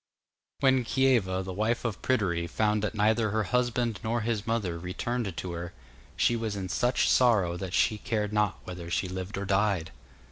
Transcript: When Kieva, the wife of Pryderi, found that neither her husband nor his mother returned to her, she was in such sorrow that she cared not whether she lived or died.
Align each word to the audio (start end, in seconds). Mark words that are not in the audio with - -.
When 0.61 0.83
Kieva, 0.83 1.43
the 1.43 1.53
wife 1.53 1.85
of 1.85 2.01
Pryderi, 2.01 2.47
found 2.47 2.81
that 2.81 2.95
neither 2.95 3.29
her 3.29 3.43
husband 3.43 3.99
nor 4.03 4.21
his 4.21 4.47
mother 4.47 4.79
returned 4.79 5.37
to 5.37 5.51
her, 5.51 5.73
she 6.17 6.35
was 6.35 6.55
in 6.55 6.69
such 6.69 7.07
sorrow 7.07 7.55
that 7.57 7.75
she 7.75 7.99
cared 7.99 8.33
not 8.33 8.57
whether 8.63 8.89
she 8.89 9.07
lived 9.07 9.37
or 9.37 9.45
died. 9.45 9.91